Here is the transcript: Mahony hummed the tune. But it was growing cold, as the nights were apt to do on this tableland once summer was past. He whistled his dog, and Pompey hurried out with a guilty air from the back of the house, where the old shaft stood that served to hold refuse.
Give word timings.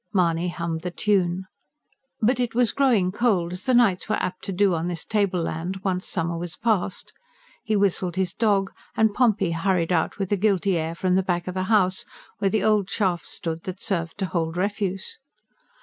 Mahony 0.11 0.47
hummed 0.49 0.81
the 0.81 0.89
tune. 0.89 1.45
But 2.21 2.39
it 2.39 2.55
was 2.55 2.71
growing 2.71 3.11
cold, 3.11 3.53
as 3.53 3.65
the 3.67 3.75
nights 3.75 4.09
were 4.09 4.15
apt 4.15 4.43
to 4.45 4.51
do 4.51 4.73
on 4.73 4.87
this 4.87 5.05
tableland 5.05 5.81
once 5.83 6.07
summer 6.07 6.35
was 6.39 6.55
past. 6.57 7.13
He 7.63 7.75
whistled 7.75 8.15
his 8.15 8.33
dog, 8.33 8.71
and 8.97 9.13
Pompey 9.13 9.51
hurried 9.51 9.91
out 9.91 10.17
with 10.17 10.31
a 10.31 10.37
guilty 10.37 10.75
air 10.75 10.95
from 10.95 11.13
the 11.13 11.21
back 11.21 11.47
of 11.47 11.53
the 11.53 11.65
house, 11.65 12.03
where 12.39 12.49
the 12.49 12.63
old 12.63 12.89
shaft 12.89 13.27
stood 13.27 13.61
that 13.65 13.79
served 13.79 14.17
to 14.17 14.25
hold 14.25 14.57
refuse. 14.57 15.19